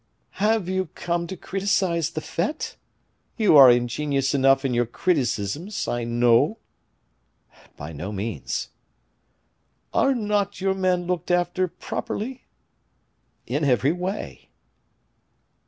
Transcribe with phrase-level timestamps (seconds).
[0.39, 2.75] "Have you come to criticise the fete?
[3.37, 6.57] You are ingenious enough in your criticisms, I know."
[7.77, 8.69] "By no means."
[9.93, 12.47] "Are not your men looked after properly?"
[13.45, 14.49] "In every way."